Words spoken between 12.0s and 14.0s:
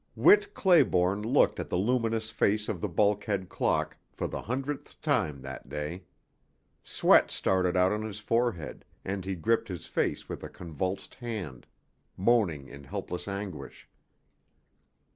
moaning in helpless anguish.